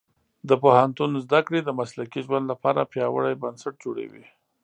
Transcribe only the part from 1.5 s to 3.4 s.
د مسلکي ژوند لپاره پیاوړي